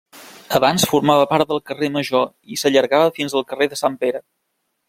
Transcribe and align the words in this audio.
Abans 0.59 0.85
formava 0.93 1.27
part 1.33 1.51
del 1.51 1.61
carrer 1.69 1.91
Major 1.97 2.27
i 2.55 2.59
s'allargava 2.63 3.15
fins 3.19 3.39
al 3.41 3.49
carrer 3.53 3.73
de 3.75 3.83
Sant 3.85 4.03
Pere. 4.07 4.27